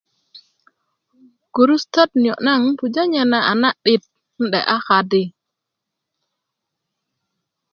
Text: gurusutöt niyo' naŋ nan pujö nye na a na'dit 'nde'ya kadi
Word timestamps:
gurusutöt 1.53 2.11
niyo' 2.21 2.41
naŋ 2.45 2.59
nan 2.65 2.75
pujö 2.79 3.03
nye 3.11 3.21
na 3.31 3.39
a 3.51 3.53
na'dit 3.61 4.03
'nde'ya 4.11 4.75
kadi 4.87 5.23